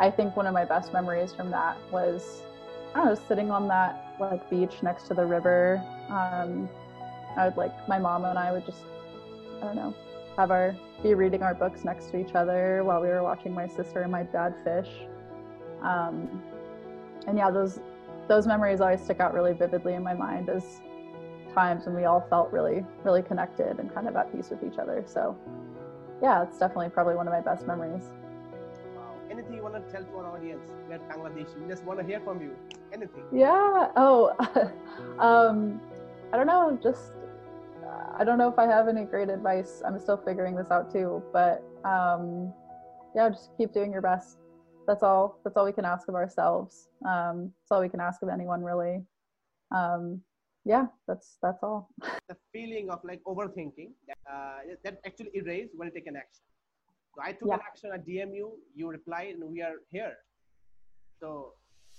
i 0.00 0.10
think 0.10 0.34
one 0.36 0.46
of 0.46 0.54
my 0.54 0.64
best 0.64 0.92
memories 0.92 1.32
from 1.32 1.50
that 1.50 1.76
was 1.92 2.42
i 2.94 3.04
know 3.04 3.14
sitting 3.28 3.50
on 3.50 3.68
that 3.68 4.14
like 4.18 4.48
beach 4.50 4.82
next 4.82 5.06
to 5.06 5.14
the 5.14 5.24
river 5.24 5.82
um, 6.08 6.68
i 7.36 7.44
would 7.46 7.56
like 7.56 7.72
my 7.88 7.98
mom 7.98 8.24
and 8.24 8.38
i 8.38 8.50
would 8.50 8.64
just 8.64 8.80
i 9.58 9.66
don't 9.66 9.76
know 9.76 9.94
have 10.36 10.50
our 10.50 10.74
be 11.02 11.14
reading 11.14 11.42
our 11.42 11.54
books 11.54 11.84
next 11.84 12.10
to 12.10 12.16
each 12.18 12.34
other 12.34 12.82
while 12.84 13.00
we 13.00 13.08
were 13.08 13.22
watching 13.22 13.52
my 13.52 13.66
sister 13.66 14.02
and 14.02 14.10
my 14.12 14.22
dad 14.22 14.54
fish 14.64 14.88
um, 15.82 16.42
and 17.26 17.36
yeah 17.38 17.50
those 17.50 17.80
those 18.28 18.46
memories 18.46 18.80
always 18.80 19.00
stick 19.02 19.20
out 19.20 19.34
really 19.34 19.52
vividly 19.52 19.94
in 19.94 20.02
my 20.02 20.14
mind 20.14 20.48
as 20.48 20.80
times 21.54 21.86
when 21.86 21.94
we 21.94 22.04
all 22.04 22.26
felt 22.30 22.50
really 22.52 22.84
really 23.04 23.22
connected 23.22 23.78
and 23.78 23.92
kind 23.94 24.08
of 24.08 24.16
at 24.16 24.32
peace 24.34 24.50
with 24.50 24.62
each 24.64 24.78
other 24.78 25.04
so 25.06 25.36
yeah 26.22 26.42
it's 26.42 26.58
definitely 26.58 26.88
probably 26.88 27.14
one 27.14 27.28
of 27.28 27.32
my 27.32 27.40
best 27.40 27.66
memories 27.66 28.02
Wow. 28.96 29.14
Anything 29.30 29.54
you 29.54 29.62
want 29.62 29.74
to 29.74 29.92
tell 29.92 30.04
to 30.04 30.16
our 30.18 30.36
audience? 30.36 30.70
We're 30.88 30.98
Bangladesh. 30.98 31.48
We 31.60 31.68
just 31.68 31.82
want 31.84 31.98
to 31.98 32.04
hear 32.04 32.20
from 32.20 32.40
you. 32.40 32.56
Anything. 32.92 33.24
yeah 33.32 33.88
oh 33.96 34.32
um 35.18 35.80
i 36.32 36.36
don't 36.36 36.46
know 36.46 36.78
just 36.82 37.12
i 38.18 38.24
don't 38.24 38.38
know 38.38 38.48
if 38.48 38.58
i 38.58 38.66
have 38.66 38.88
any 38.88 39.04
great 39.04 39.28
advice 39.28 39.82
i'm 39.86 39.98
still 39.98 40.16
figuring 40.16 40.54
this 40.54 40.70
out 40.70 40.90
too 40.90 41.22
but 41.32 41.62
um 41.84 42.52
yeah 43.14 43.28
just 43.28 43.50
keep 43.56 43.72
doing 43.72 43.92
your 43.92 44.02
best 44.02 44.38
that's 44.86 45.02
all 45.02 45.40
that's 45.44 45.56
all 45.56 45.64
we 45.64 45.72
can 45.72 45.84
ask 45.84 46.08
of 46.08 46.14
ourselves 46.14 46.88
um 47.08 47.50
that's 47.60 47.70
all 47.70 47.80
we 47.80 47.88
can 47.88 48.00
ask 48.00 48.22
of 48.22 48.28
anyone 48.28 48.62
really 48.62 49.02
um 49.74 50.20
yeah 50.64 50.86
that's 51.06 51.38
that's 51.42 51.62
all 51.62 51.88
the 52.28 52.36
feeling 52.52 52.90
of 52.90 53.00
like 53.04 53.20
overthinking 53.26 53.90
that, 54.08 54.18
uh, 54.30 54.58
that 54.82 54.98
actually 55.06 55.30
erase 55.34 55.68
when 55.76 55.88
you 55.88 55.94
take 55.94 56.06
an 56.06 56.16
action. 56.16 56.44
So 57.14 57.22
I 57.22 57.32
took 57.32 57.48
Yeah. 57.48 57.54
an 57.54 57.60
action, 57.66 57.90
I 57.92 57.98
DM 57.98 58.34
you, 58.34 58.58
you 58.74 58.88
replied, 58.88 59.34
and 59.34 59.44
we 59.50 59.62
are 59.62 59.76
here. 59.90 60.16
So 61.20 61.52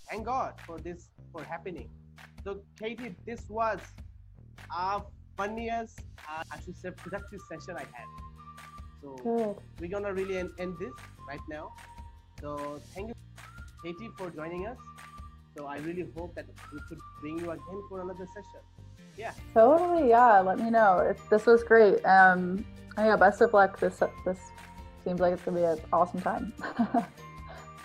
thank 0.10 0.26
God 0.26 0.54
for 0.66 0.80
this 0.80 1.10
for 1.32 1.44
happening. 1.44 1.90
So 2.44 2.62
Katie, 2.80 3.16
this 3.26 3.46
was 3.50 3.80
our 4.76 5.06
funniest, 5.38 6.00
uh, 6.30 6.44
I 6.52 6.60
should 6.64 6.78
say, 6.78 6.92
productive 6.92 7.40
session 7.50 7.76
I 7.78 7.86
had. 7.98 8.08
So 9.02 9.16
good 9.24 9.56
we're 9.80 9.90
gonna 9.90 10.14
really 10.14 10.38
end, 10.38 10.52
end 10.60 10.76
this 10.80 10.94
right 11.28 11.40
now. 11.50 11.74
So 12.42 12.82
thank 12.94 13.10
you, 13.10 13.16
Katie, 13.84 14.10
for 14.18 14.30
joining 14.30 14.68
us. 14.68 14.78
So 15.58 15.66
I 15.68 15.78
really 15.78 16.08
hope 16.18 16.36
that 16.36 16.46
we 16.74 16.80
could 16.90 17.00
bring 17.22 17.40
you 17.40 17.52
again 17.52 17.82
for 17.90 18.02
another 18.02 18.26
session. 18.26 18.62
Yeah. 19.18 19.32
Totally, 19.54 20.10
yeah. 20.10 20.42
Let 20.42 20.60
me 20.60 20.70
know. 20.70 21.00
It, 21.00 21.18
this 21.30 21.46
was 21.46 21.64
great. 21.64 22.04
Um, 22.06 22.66
yeah, 22.98 23.16
best 23.16 23.42
of 23.42 23.54
luck. 23.54 23.80
This 23.80 24.02
this 24.26 24.40
seems 25.04 25.20
like 25.20 25.34
it's 25.34 25.44
gonna 25.44 25.58
be 25.58 25.64
an 25.64 25.80
awesome 25.94 26.22
time. 26.22 26.54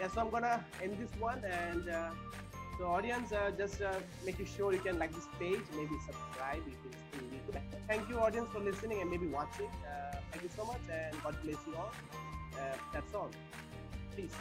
yeah 0.00 0.08
so 0.08 0.22
i'm 0.22 0.30
gonna 0.30 0.64
end 0.82 0.96
this 0.98 1.10
one 1.20 1.42
and 1.44 1.88
uh, 1.90 2.10
so 2.80 2.86
audience 2.86 3.30
uh, 3.32 3.50
just 3.58 3.82
uh, 3.82 3.92
making 4.24 4.46
sure 4.46 4.72
you 4.72 4.78
can 4.78 4.98
like 4.98 5.12
this 5.14 5.26
page 5.38 5.60
maybe 5.76 5.96
subscribe 6.06 6.62
if 6.66 6.78
it's 6.86 7.02
still 7.08 7.26
new. 7.30 7.60
thank 7.86 8.08
you 8.08 8.18
audience 8.18 8.48
for 8.50 8.60
listening 8.60 9.02
and 9.02 9.10
maybe 9.10 9.26
watching. 9.26 9.68
Uh, 9.90 10.16
thank 10.30 10.42
you 10.42 10.50
so 10.56 10.64
much 10.64 10.80
and 10.90 11.22
god 11.22 11.36
bless 11.42 11.58
you 11.66 11.76
all. 11.76 11.92
Uh, 12.54 12.76
that's 12.92 13.14
all. 13.14 13.30
Peace 14.16 14.36